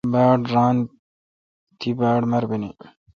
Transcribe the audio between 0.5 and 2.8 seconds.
ران۔ تی باڑمربینی۔